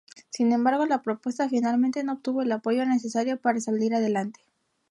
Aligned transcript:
Sin 0.31 0.51
embargo, 0.51 0.87
la 0.87 1.03
propuesta 1.03 1.47
finalmente 1.47 2.03
no 2.03 2.13
obtuvo 2.13 2.41
el 2.41 2.51
apoyo 2.51 2.83
necesario 2.87 3.39
para 3.39 3.61
salir 3.61 3.93
adelante. 3.93 4.43